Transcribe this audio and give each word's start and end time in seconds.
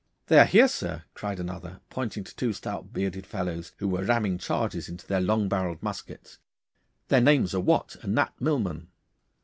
'They 0.25 0.39
are 0.39 0.45
here, 0.45 0.67
sir,' 0.67 1.03
cried 1.13 1.39
another, 1.39 1.79
pointing 1.91 2.23
to 2.23 2.35
two 2.35 2.53
stout, 2.53 2.91
bearded 2.91 3.23
fellows, 3.23 3.73
who 3.77 3.87
were 3.87 4.03
ramming 4.03 4.39
charges 4.39 4.89
into 4.89 5.05
their 5.05 5.21
long 5.21 5.47
barrelled 5.47 5.83
muskets. 5.83 6.39
'Their 7.09 7.21
names 7.21 7.53
are 7.53 7.59
Wat 7.61 7.97
and 8.01 8.15
Nat 8.15 8.33
Millman. 8.39 8.87